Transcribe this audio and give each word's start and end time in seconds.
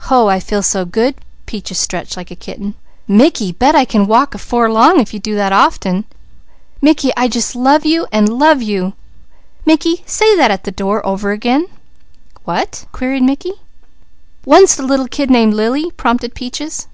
"Hoh 0.00 0.26
I 0.28 0.40
feel 0.40 0.62
so 0.62 0.84
good!" 0.84 1.14
Peaches 1.46 1.78
stretched 1.78 2.14
like 2.14 2.30
a 2.30 2.36
kitten. 2.36 2.74
"Mickey, 3.08 3.50
bet 3.50 3.74
I 3.74 3.86
can 3.86 4.06
walk 4.06 4.36
'fore 4.38 4.70
long 4.70 5.00
if 5.00 5.14
you 5.14 5.20
do 5.20 5.34
that 5.36 5.54
often! 5.54 6.04
Mickey, 6.82 7.12
I 7.16 7.28
just 7.28 7.56
love 7.56 7.86
you, 7.86 8.06
an' 8.12 8.26
love 8.26 8.60
you. 8.60 8.92
Mickey, 9.64 10.02
say 10.04 10.36
that 10.36 10.50
at 10.50 10.64
the 10.64 10.70
door 10.70 11.00
over 11.06 11.30
again." 11.32 11.64
"What?" 12.44 12.84
queried 12.92 13.22
Mickey. 13.22 13.52
"'One't 14.44 14.78
a 14.78 14.82
little 14.82 15.08
kid 15.08 15.30
named 15.30 15.54
Lily,'" 15.54 15.90
prompted 15.92 16.34
Peaches. 16.34 16.86